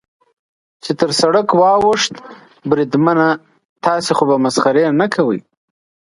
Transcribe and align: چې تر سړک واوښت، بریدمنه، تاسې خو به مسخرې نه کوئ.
چې 0.83 0.91
تر 0.99 1.09
سړک 1.21 1.47
واوښت، 1.61 2.13
بریدمنه، 2.69 3.27
تاسې 3.85 4.11
خو 4.17 4.23
به 4.29 4.37
مسخرې 4.45 4.85
نه 4.99 5.07
کوئ. 5.13 5.39